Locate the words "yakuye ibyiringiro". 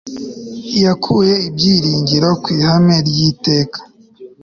0.83-2.29